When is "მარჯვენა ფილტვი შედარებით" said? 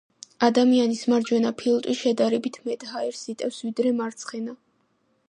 1.13-2.57